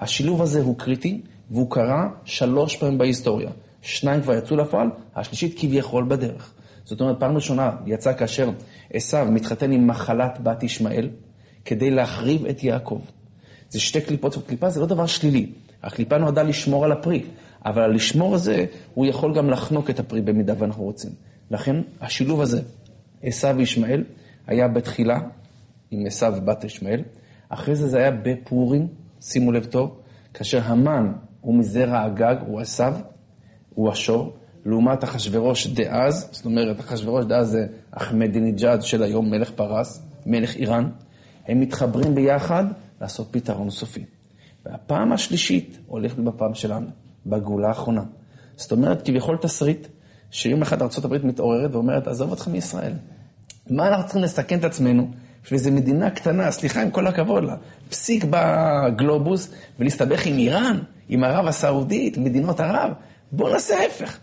[0.00, 3.50] השילוב הזה הוא קריטי, והוא קרה שלוש פעמים בהיסטוריה.
[3.82, 6.52] שניים כבר יצאו לפועל, השלישית כביכול בדרך.
[6.84, 8.50] זאת אומרת, פעם ראשונה יצא כאשר
[8.92, 11.08] עשו מתחתן עם מחלת בת ישמעאל
[11.64, 13.00] כדי להחריב את יעקב.
[13.70, 15.52] זה שתי קליפות, וקליפה זה לא דבר שלילי.
[15.82, 17.22] הקליפה נועדה לשמור על הפרי,
[17.64, 21.10] אבל על לשמור הזה, הוא יכול גם לחנוק את הפרי במידה ואנחנו רוצים.
[21.50, 22.62] לכן, השילוב הזה,
[23.22, 24.04] עשו וישמעאל,
[24.46, 25.18] היה בתחילה
[26.00, 27.02] עם עשו ובת ישמעאל,
[27.48, 28.88] אחרי זה זה היה בפורים,
[29.20, 30.00] שימו לב טוב,
[30.34, 32.84] כאשר המן הוא מזרע הגג, הוא עשו,
[33.74, 40.02] הוא השור, לעומת אחשורוש דאז, זאת אומרת, אחשורוש דאז זה אחמדינג'אד של היום, מלך פרס,
[40.26, 40.90] מלך איראן,
[41.46, 42.64] הם מתחברים ביחד
[43.00, 44.04] לעשות פתרון סופי.
[44.66, 46.86] והפעם השלישית הולכת בפעם שלנו,
[47.26, 48.02] בגאולה האחרונה.
[48.56, 49.86] זאת אומרת, כביכול תסריט,
[50.30, 52.92] שיום אחד ארה"ב מתעוררת ואומרת, עזוב אותך מישראל.
[53.70, 55.10] מה אנחנו צריכים לסכן את עצמנו
[55.52, 57.56] איזו מדינה קטנה, סליחה, עם כל הכבוד לה,
[57.88, 60.78] פסיק בגלובוס ולהסתבך עם איראן,
[61.08, 62.92] עם ערב הסעודית, מדינות ערב?
[63.32, 64.18] בואו נעשה ההפך.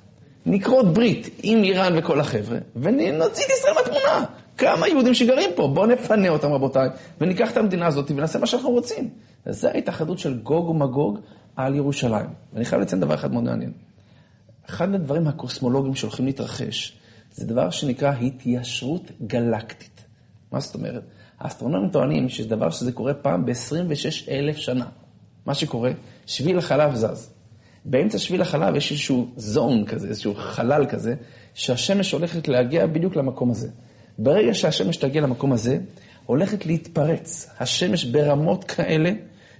[0.45, 4.25] נכרות ברית עם איראן וכל החבר'ה, ונוציא את ישראל מהתמונה.
[4.57, 6.89] כמה יהודים שגרים פה, בואו נפנה אותם רבותיי,
[7.21, 9.09] וניקח את המדינה הזאת ונעשה מה שאנחנו רוצים.
[9.49, 11.19] זו ההתאחדות של גוג ומגוג
[11.55, 12.25] על ירושלים.
[12.53, 13.71] ואני חייב לציין דבר אחד מאוד מעניין.
[14.69, 16.97] אחד הדברים הקוסמולוגיים שהולכים להתרחש,
[17.31, 19.90] זה דבר שנקרא התיישרות גלקטית.
[20.51, 21.03] מה זאת אומרת?
[21.39, 24.85] האסטרונומים טוענים שזה דבר שזה קורה פעם ב-26 אלף שנה.
[25.45, 25.91] מה שקורה,
[26.25, 27.33] שביל החלב זז.
[27.85, 31.15] באמצע שביל החלב יש איזשהו זון כזה, איזשהו חלל כזה,
[31.53, 33.67] שהשמש הולכת להגיע בדיוק למקום הזה.
[34.17, 35.77] ברגע שהשמש תגיע למקום הזה,
[36.25, 37.49] הולכת להתפרץ.
[37.59, 39.11] השמש ברמות כאלה,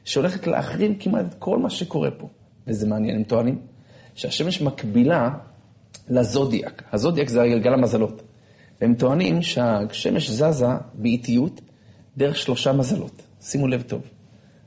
[0.06, 2.28] שהולכת להחרים כמעט את כל מה שקורה פה.
[2.68, 3.62] וזה מעניין, הם טוענים
[4.16, 5.30] שהשמש מקבילה
[6.10, 6.84] לזודיאק.
[6.92, 8.22] הזודיאק זה הגלגל המזלות.
[8.82, 11.62] והם טוענים שהשמש זזה באיטיות
[12.18, 13.22] דרך שלושה מזלות.
[13.42, 14.02] שימו לב טוב.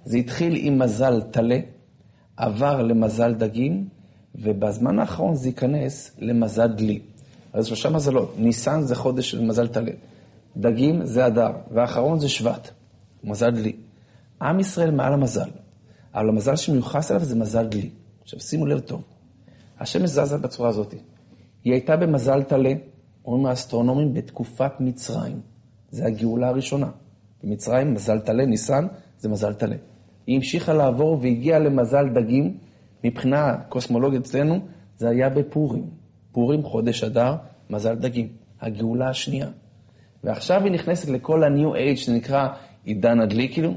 [0.05, 1.59] זה התחיל עם מזל טלה,
[2.37, 3.89] עבר למזל דגים,
[4.35, 7.01] ובזמן האחרון זה ייכנס למזל דלי.
[7.53, 8.35] אז שלושה מזלות.
[8.39, 9.93] ניסן זה חודש של מזל טלה.
[10.57, 12.71] דגים זה אדר, והאחרון זה שבט,
[13.25, 13.73] מזל דלי.
[14.43, 15.49] עם ישראל מעל המזל,
[16.15, 17.91] אבל המזל שמיוחס אליו זה מזל דלי.
[18.23, 19.03] עכשיו שימו לב טוב,
[19.81, 20.95] השמש זזה בצורה הזאת.
[21.65, 22.73] היא הייתה במזל טלה,
[23.25, 25.41] אומרים האסטרונומים, בתקופת מצרים.
[25.91, 26.89] זה הגאולה הראשונה.
[27.45, 28.87] במצרים מזל טלה, ניסן,
[29.19, 29.77] זה מזל טלה.
[30.27, 32.57] היא המשיכה לעבור והגיעה למזל דגים.
[33.05, 34.59] מבחינה קוסמולוגית אצלנו,
[34.97, 35.91] זה היה בפורים.
[36.33, 37.37] פורים, חודש אדר,
[37.71, 38.29] מזל דגים.
[38.61, 39.49] הגאולה השנייה.
[40.25, 42.49] ועכשיו היא נכנסת לכל ה-new age שנקרא
[42.85, 43.75] עידן הדלי, כאילו.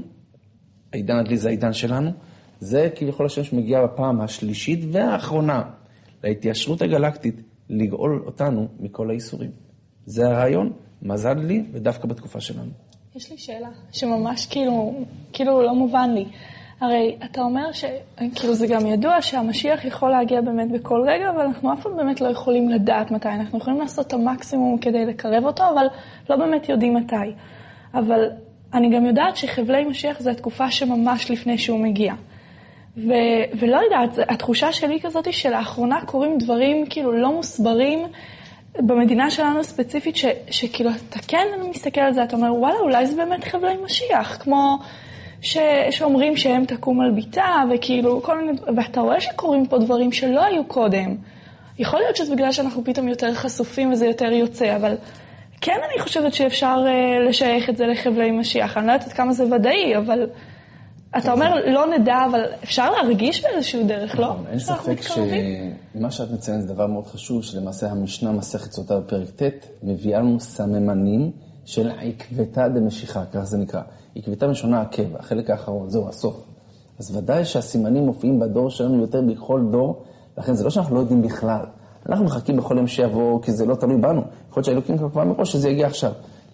[0.93, 2.11] העידן הדלי זה העידן שלנו.
[2.59, 5.63] זה כביכול השם שמגיע בפעם השלישית והאחרונה
[6.23, 9.51] להתיישרות הגלקטית, לגאול אותנו מכל האיסורים.
[10.05, 12.71] זה הרעיון, מזל לי, ודווקא בתקופה שלנו.
[13.15, 14.93] יש לי שאלה שממש כאילו,
[15.33, 16.25] כאילו לא מובן לי.
[16.81, 21.73] הרי אתה אומר שכאילו זה גם ידוע שהמשיח יכול להגיע באמת בכל רגע, אבל אנחנו
[21.73, 23.29] אף פעם באמת לא יכולים לדעת מתי.
[23.29, 25.85] אנחנו יכולים לעשות את המקסימום כדי לקרב אותו, אבל
[26.29, 27.15] לא באמת יודעים מתי.
[27.93, 28.29] אבל
[28.73, 32.13] אני גם יודעת שחבלי משיח זה התקופה שממש לפני שהוא מגיע.
[32.97, 37.99] ו- ולא יודעת, התחושה שלי כזאת היא שלאחרונה קורים דברים כאילו לא מוסברים
[38.79, 43.15] במדינה שלנו ספציפית, ש- שכאילו אתה כן מסתכל על זה, אתה אומר, וואלה, אולי זה
[43.15, 44.77] באמת חבלי משיח, כמו
[45.41, 45.57] ש-
[45.91, 50.63] שאומרים שהם תקום על ביתה, וכאילו, כל מיני, ואתה רואה שקורים פה דברים שלא היו
[50.63, 51.15] קודם.
[51.79, 54.95] יכול להיות שזה בגלל שאנחנו פתאום יותר חשופים וזה יותר יוצא, אבל
[55.61, 58.77] כן אני חושבת שאפשר uh, לשייך את זה לחבלי משיח.
[58.77, 60.27] אני לא יודעת כמה זה ודאי, אבל...
[61.17, 64.35] אתה אומר, לא נדע, אבל אפשר להרגיש באיזשהו דרך, לא?
[64.49, 69.67] אין ספק שמה שאת מציינת זה דבר מאוד חשוב, שלמעשה המשנה מסכת סוטה בפרק ט'
[69.83, 71.31] מביאה לנו סממנים
[71.65, 73.81] של עקבתא דמשיחא, כך זה נקרא.
[74.15, 76.45] עקבתא משונה עקב, החלק האחרון, זהו, הסוף.
[76.99, 80.03] אז ודאי שהסימנים מופיעים בדור שלנו יותר בכל דור,
[80.37, 81.65] לכן זה לא שאנחנו לא יודעים בכלל.
[82.09, 84.21] אנחנו מחכים בכל יום שיבוא, כי זה לא תלוי בנו.
[84.49, 86.11] יכול להיות שהאלוקים כבר מראש שזה יגיע עכשיו.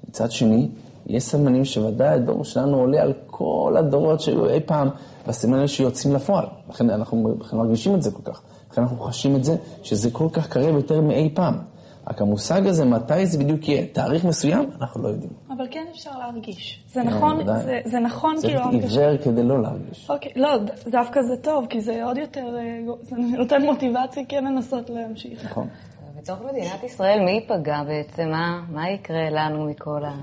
[0.09, 0.69] מצד שני,
[1.07, 4.89] יש סמנים שוודאי הדור שלנו עולה על כל הדורות שהיו אי פעם,
[5.27, 6.45] והסימנים שיוצאים לפועל.
[6.69, 8.41] לכן אנחנו מרגישים את זה כל כך.
[8.71, 11.57] לכן אנחנו חשים את זה, שזה כל כך קרב יותר מאי פעם.
[12.07, 15.31] רק המושג הזה, מתי זה בדיוק יהיה, תאריך מסוים, אנחנו לא יודעים.
[15.57, 16.83] אבל כן אפשר להרגיש.
[16.93, 18.61] זה נכון, זה, זה נכון כאילו...
[18.63, 20.09] צריך עיוור כדי לא להרגיש.
[20.09, 20.49] אוקיי, לא,
[20.87, 22.55] דווקא זה טוב, כי זה עוד יותר,
[23.01, 25.45] זה נותן מוטיבציה כן לנסות להמשיך.
[25.45, 25.67] נכון.
[26.23, 28.29] בתוך מדינת ישראל, מי ייפגע בעצם?
[28.29, 30.15] מה, מה יקרה לנו מכל ה...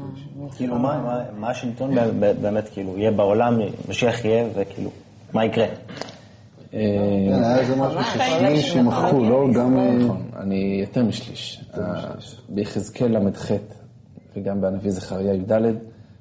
[0.56, 1.94] כאילו, מה, מה, מה השלטון
[2.40, 3.58] באמת, כאילו, יהיה בעולם,
[3.88, 4.90] משיח יהיה, וכאילו,
[5.32, 5.66] מה יקרה?
[6.70, 6.78] כן,
[7.32, 9.46] היה איזה משהו ששליש ימחקו, לא?
[9.54, 9.78] גם...
[9.78, 11.64] נכון, אני יותר משליש.
[12.48, 13.50] ביחזקאל ל"ח
[14.36, 15.52] וגם בנביא זכריה י"ד,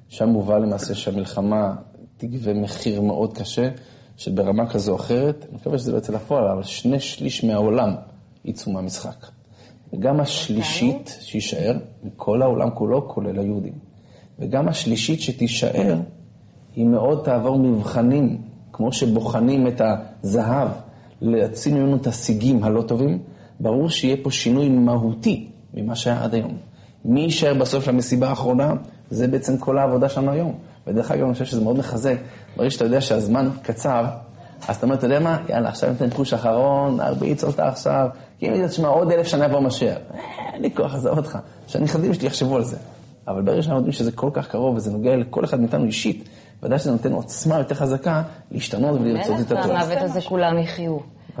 [0.08, 1.74] שם מובא למעשה שהמלחמה
[2.16, 3.68] תגבה מחיר מאוד קשה,
[4.16, 7.94] שברמה כזו או אחרת, אני מקווה שזה לא יצא לפועל, אבל שני שליש מהעולם
[8.44, 9.39] יצאו מהמשחק.
[9.92, 13.72] וגם השלישית שיישאר, מכל העולם כולו, כולל היהודים.
[14.38, 15.98] וגם השלישית שתישאר,
[16.76, 18.38] היא מאוד תעבור מבחנים,
[18.72, 20.68] כמו שבוחנים את הזהב,
[21.20, 23.18] להציל ממנו את הסיגים הלא טובים,
[23.60, 26.56] ברור שיהיה פה שינוי מהותי ממה שהיה עד היום.
[27.04, 28.74] מי יישאר בסוף למסיבה האחרונה,
[29.10, 30.54] זה בעצם כל העבודה שלנו היום.
[30.86, 32.16] ודרך אגב, אני חושב שזה מאוד מחזק.
[32.56, 34.04] ברגע שאתה יודע שהזמן קצר,
[34.68, 38.48] אז אתה אומר, אתה יודע מה, יאללה, עכשיו ניתן פוש אחרון, ארביץ אותה עכשיו, כי
[38.48, 39.96] אם תשמע, עוד אלף שנה יבוא משיח.
[40.14, 40.20] אה,
[40.52, 41.38] אין לי כוח, עזוב אותך.
[41.66, 42.76] שהנכדים שלי יחשבו על זה.
[43.28, 46.28] אבל ברגע שאנחנו יודעים שזה כל כך קרוב וזה נוגע לכל אחד מאיתנו אישית,
[46.62, 49.72] ודאי שזה נותן עוצמה יותר חזקה להשתנות ולרצות את הטוב.
[49.72, 50.98] במוות הזה כולם יחיו.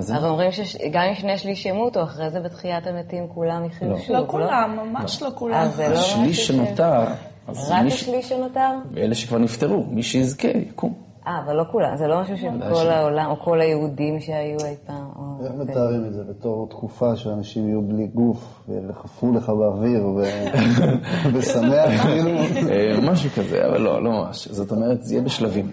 [0.08, 4.16] הרי אומרים שגם אם שני שליש ימותו, אחרי זה בתחיית המתים כולם יחיו שוב.
[4.16, 5.68] לא כולם, ממש לא כולם.
[5.78, 7.04] השליש שנותר...
[7.48, 8.70] רק השליש שנותר?
[8.92, 11.09] ואלה שכבר נפטרו, מי שיזכה יקום.
[11.26, 15.10] אה, אבל לא כולם, זה לא משהו שכל העולם, או כל היהודים שהיו אי פעם.
[15.44, 16.24] איך מתארים את זה?
[16.24, 20.06] בתור תקופה שאנשים יהיו בלי גוף, וירחפו לך באוויר,
[21.34, 22.30] ושמח, כאילו?
[22.70, 24.48] אה, משהו כזה, אבל לא, לא ממש.
[24.48, 25.70] זאת אומרת, זה יהיה בשלבים.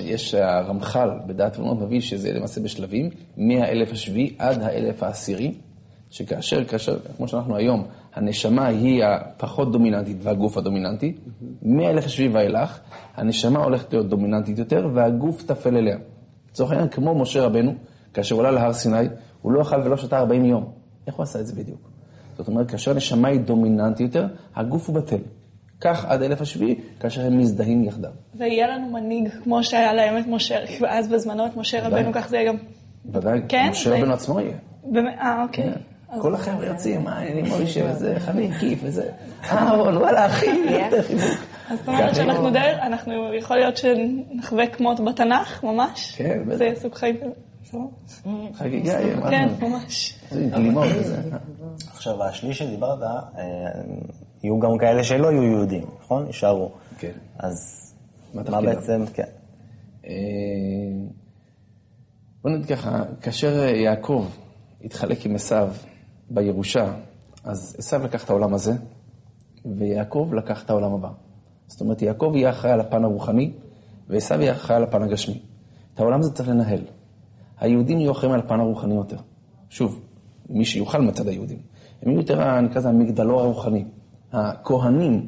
[0.00, 5.54] יש הרמח"ל בדעת ומות מביא שזה למעשה בשלבים, מהאלף השביעי עד האלף העשירי,
[6.10, 7.84] שכאשר, כאשר, כמו שאנחנו היום,
[8.18, 11.12] הנשמה היא הפחות דומיננטית והגוף הדומיננטי,
[11.62, 12.80] מאלף השביעי ואילך,
[13.16, 15.96] הנשמה הולכת להיות דומיננטית יותר והגוף טפל אליה.
[16.50, 17.74] לצורך העניין, כמו משה רבנו,
[18.14, 19.08] כאשר הוא עלה להר סיני,
[19.42, 20.64] הוא לא אכל ולא שתה 40 יום.
[21.06, 21.90] איך הוא עשה את זה בדיוק?
[22.36, 25.20] זאת אומרת, כאשר הנשמה היא דומיננטית יותר, הגוף הוא בטל.
[25.80, 28.10] כך עד אלף השביעי, כאשר הם מזדהים יחדיו.
[28.34, 32.36] ויהיה לנו מנהיג כמו שהיה להם את משה, ואז בזמנו את משה רבנו, כך זה
[32.36, 32.56] יהיה גם...
[33.12, 33.68] ודאי, כן?
[33.70, 34.56] משה רבנו עצמו יהיה.
[35.20, 35.72] אה, אוקיי.
[36.20, 39.10] כל החבר'ה יוצאים, מה, אני מוישה וזה, חביב, כיף וזה.
[39.44, 41.38] אהרון, וואלה, אחי, יותר חיבוק.
[41.70, 46.14] אז זאת אומרת שאנחנו די, אנחנו, יכול להיות שנחווה כמות בתנ"ך, ממש?
[46.16, 46.56] כן, בטח.
[46.56, 47.16] זה יהיה סוג חיים.
[48.54, 50.18] חגיגה יהיה, מה כן, ממש.
[50.32, 51.20] גלימות וזה.
[51.90, 52.98] עכשיו, השליש שדיברת,
[54.42, 56.26] יהיו גם כאלה שלא יהיו יהודים, נכון?
[56.26, 56.70] יישארו.
[56.98, 57.12] כן.
[57.38, 57.84] אז
[58.34, 59.28] מה בעצם, כן.
[62.42, 64.26] בוא נגיד ככה, כאשר יעקב
[64.84, 65.68] התחלק עם עשיו
[66.30, 66.92] בירושה,
[67.44, 68.72] אז עשיו לקח את העולם הזה,
[69.64, 71.08] ויעקב לקח את העולם הבא.
[71.66, 73.52] זאת אומרת, יעקב יהיה אחראי על הפן הרוחני,
[74.08, 75.42] ועשיו יהיה אחראי על הפן הגשמי.
[75.94, 76.80] את העולם הזה צריך לנהל.
[77.60, 79.16] היהודים יהיו אחראים על הפן הרוחני יותר.
[79.68, 80.00] שוב,
[80.48, 81.58] מי שיוכל מצד היהודים.
[82.02, 83.84] הם יהיו יותר, נקרא לזה, המגדלור הרוחני.
[84.32, 85.26] הכהנים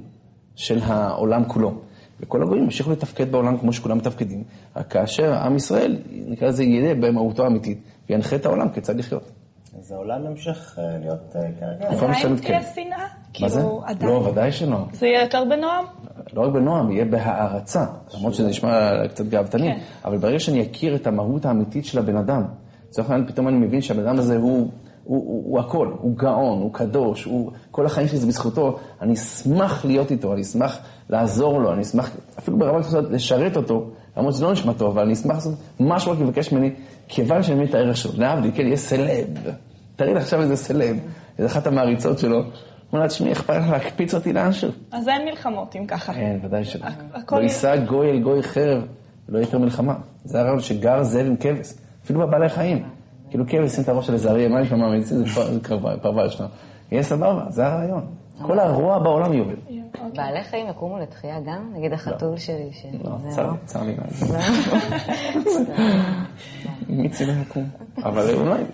[0.55, 1.73] של העולם כולו.
[2.21, 4.45] וכל הגויים ימשיכו לתפקד בעולם כמו שכולם מתפקדים,
[4.77, 9.31] רק כאשר עם ישראל, נקרא לזה, ידע במהותו האמיתית, וינחה את העולם כיצד לחיות.
[9.79, 11.89] אז העולם ימשיך אה, להיות אה, כרגע.
[11.89, 13.07] עדיין תהיה שנאה?
[13.41, 13.61] מה זה?
[13.99, 14.79] כאילו, לא, ודאי שלא.
[14.93, 15.85] זה יהיה יותר בנועם?
[16.33, 19.79] לא רק בנועם, יהיה בהערצה, למרות שזה נשמע קצת גאוותני, כן.
[20.05, 22.45] אבל ברגע שאני אכיר את המהות האמיתית של הבן אדם,
[22.89, 24.71] לצורך העניין פתאום אני מבין שהבן אדם הזה הוא...
[25.05, 29.13] הוא, הוא, הוא הכל, הוא גאון, הוא קדוש, הוא, כל החיים שלי זה בזכותו, אני
[29.13, 30.79] אשמח להיות איתו, אני אשמח
[31.11, 35.03] לעזור לו, אני אשמח אפילו ברמה כזאת לשרת אותו, למרות שזה לא נשמע טוב, אבל
[35.03, 36.71] אני אשמח לעשות משהו רק לבקש ממני,
[37.11, 38.13] כיוון שאני מבין את הערך שלו.
[38.17, 39.27] להבדיל, כן, יהיה סלב.
[39.97, 40.97] תראי לך עכשיו איזה סלב,
[41.39, 42.43] איזה אחת המעריצות שלו.
[42.93, 44.71] אומר לה, תשמעי, איך לך להקפיץ אותי לאנשהו?
[44.93, 46.13] אז אין מלחמות אם ככה.
[46.13, 46.87] אין, ודאי שלא.
[47.33, 48.83] לא יישא גוי אל גוי חרב,
[49.29, 49.95] לא יותר מלחמה.
[50.25, 51.73] זה הרעיון שגר זאב עם כבש,
[52.05, 52.83] אפילו בבעלי חיים.
[53.31, 55.25] כאילו כבש שים את הראש של איזה אריה, מה נשמע מהמדיצין, זה
[56.03, 56.47] פרווה ישנה.
[56.93, 58.07] יהיה סבבה, זה הרעיון.
[58.47, 59.57] כל הרוע בעולם יובל.
[60.15, 61.73] בעלי חיים יקומו לתחייה גם?
[61.75, 62.71] נגיד החתול שלי.
[63.05, 63.17] לא,
[63.65, 64.05] צר לי מה
[66.89, 67.69] מיצי לא יקום.
[68.05, 68.65] אבל אולי,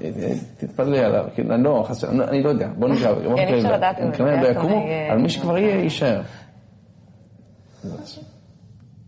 [0.57, 1.25] תתפלא עליו.
[1.49, 1.85] לא,
[2.29, 2.69] אני לא יודע.
[2.79, 3.15] בוא נקרא.
[3.37, 6.23] כן, אי אפשר לדעת אם לא יקומו, על מי שכבר יהיה, יישאר.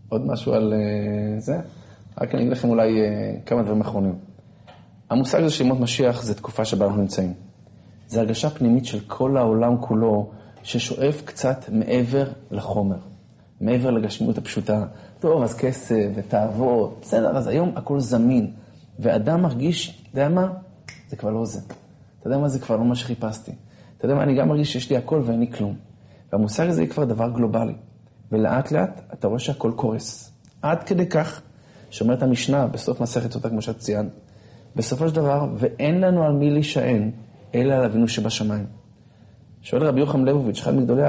[0.09, 0.73] עוד משהו על
[1.37, 1.57] זה?
[2.21, 2.89] רק אני אגיד לכם אולי
[3.45, 4.15] כמה דברים אחרונים.
[5.09, 7.33] המושג הזה של ימות משיח זה תקופה שבה אנחנו נמצאים.
[8.07, 10.31] זה הרגשה פנימית של כל העולם כולו,
[10.63, 12.97] ששואף קצת מעבר לחומר,
[13.61, 14.85] מעבר לגשמיות הפשוטה.
[15.19, 18.51] טוב, אז כסף ותאוות, בסדר, אז היום הכל זמין.
[18.99, 20.51] ואדם מרגיש, אתה יודע מה?
[21.09, 21.59] זה כבר לא זה.
[22.19, 22.47] אתה יודע מה?
[22.47, 23.51] זה כבר לא מה שחיפשתי.
[23.97, 24.23] אתה יודע מה?
[24.23, 25.75] אני גם מרגיש שיש לי הכל ואין לי כלום.
[26.31, 27.73] והמושג הזה יהיה כבר דבר גלובלי.
[28.31, 30.31] ולאט לאט אתה רואה שהכל קורס.
[30.61, 31.41] עד כדי כך,
[31.89, 34.11] שאומרת המשנה בסוף מסכת סוטה, כמו שאת ציינת,
[34.75, 37.11] בסופו של דבר, ואין לנו על מי להישען,
[37.55, 38.65] אלא על אבינו שבשמיים.
[39.61, 41.01] שואל רבי יוחנן ליבוביץ', אחד מגדולי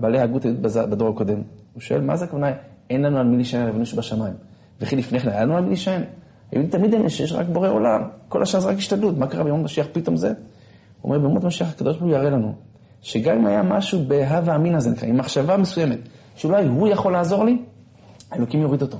[0.00, 0.46] בעלי ההגות
[0.90, 1.42] בדור הקודם,
[1.72, 2.46] הוא שואל, מה זה הכוונה,
[2.90, 4.34] אין לנו על מי להישען על אבינו שבשמיים?
[4.80, 6.02] וכי לפני כן היה לנו על מי להישען?
[6.50, 9.64] היהודים תמיד האמין שיש רק בורא עולם, כל השאר זה רק השתדלות, מה קרה ביום
[9.64, 10.28] משיח פתאום זה?
[10.28, 12.54] הוא אומר, בימות משיח הקדוש ברוך הוא יראה לנו,
[13.02, 15.98] שגם אם היה משהו בהווה אמין הזה, עם מחשבה מסוימת,
[16.36, 17.62] שאולי הוא יכול לעזור לי,
[18.30, 18.98] האלוקים יוריד אותו.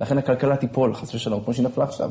[0.00, 2.10] לכן הכלכלה תיפול, חס ושלום, כמו שהיא נפלה עכשיו.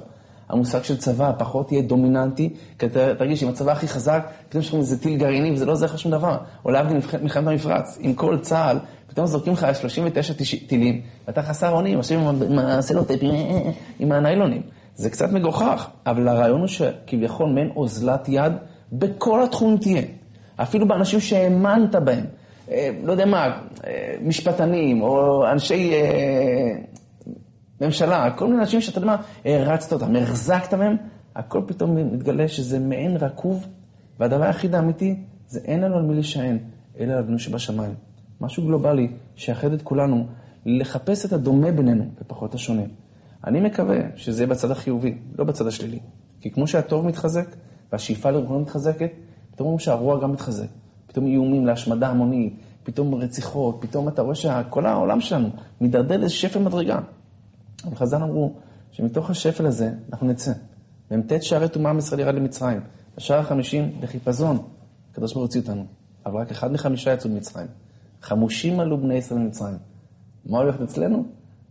[0.50, 4.68] המושג של צבא פחות יהיה דומיננטי, כי אתה תרגיש שעם הצבא הכי חזק, פתאום יש
[4.68, 6.38] לכם איזה טיל גרעיני וזה לא עוזר לך שום דבר.
[6.66, 10.34] או להבדיל מלחמת המפרץ, עם כל צה"ל, פתאום זורקים לך 39
[10.68, 13.32] טילים, ואתה חסר אונים, עושים עם הסלוטייפים,
[14.00, 14.62] עם הניילונים.
[14.96, 18.54] זה קצת מגוחך, אבל הרעיון הוא שכביכול מעין אוזלת יד
[18.92, 20.02] בכל התחום תהיה.
[20.56, 22.26] אפילו באנשים שהאמנת בהם.
[22.72, 23.46] אה, לא יודע מה,
[23.88, 26.72] אה, משפטנים, או אנשי אה,
[27.82, 29.16] ממשלה, כל מיני אנשים שאתה יודע מה,
[29.46, 30.96] הרצת אותם, החזקת מהם,
[31.36, 33.68] הכל פתאום מתגלה שזה מעין רקוב,
[34.20, 35.16] והדבר היחיד האמיתי
[35.48, 36.58] זה אין לנו על מי להישען,
[37.00, 37.94] אלא על אבינו שבשמיים.
[38.42, 40.26] משהו גלובלי שיאחד את כולנו,
[40.66, 42.82] לחפש את הדומה בינינו ופחות השונה.
[43.48, 46.00] אני מקווה שזה יהיה בצד החיובי, לא בצד השלילי.
[46.42, 47.56] כי כמו שהטוב מתחזק,
[47.92, 49.12] והשאיפה לרוחנו מתחזקת,
[49.52, 50.68] פתאום אומרים שהרוע גם מתחזק.
[51.08, 55.50] פתאום איומים להשמדה המונית, פתאום רציחות, פתאום אתה רואה שכל העולם שלנו
[55.82, 57.00] מידרדר לאיזה שפל מדרגה.
[57.86, 58.54] אבל חז"ל אמרו
[58.92, 60.52] שמתוך השפל הזה אנחנו נצא.
[61.12, 62.82] מ"ט שערי טומאה מישראל ירד למצרים.
[63.18, 64.58] בשער החמישים בחיפזון,
[65.12, 65.86] הקדוש ברוך הוציא אותנו.
[66.26, 67.68] אבל רק אחד מחמישה יצאו ממצרים.
[68.22, 69.78] חמושים עלו בני ישראל ממצרים.
[70.46, 71.26] מה הולך אצלנו?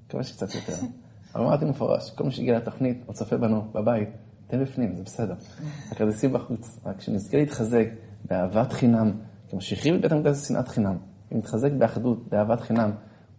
[0.07, 0.75] מקווה שקצת יותר.
[1.35, 4.09] אבל אמרתי מפורש, כל מי שהגיע לתוכנית או צופה בנו בבית,
[4.47, 5.35] תן בפנים, זה בסדר.
[5.91, 7.87] הכרטיסים בחוץ, רק שנזכה להתחזק
[8.25, 9.13] באהבת חינם,
[9.51, 10.97] כמו שהחריב בבית המקדש שנאת חינם,
[11.33, 12.91] אם נתחזק באחדות, באהבת חינם,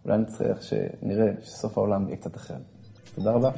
[0.04, 2.54] אולי נצטרך שנראה שסוף העולם יהיה קצת אחר.
[3.14, 3.50] תודה רבה.